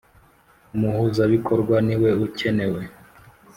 [0.75, 2.81] Umuhuzabikorwa niwe ukenewe.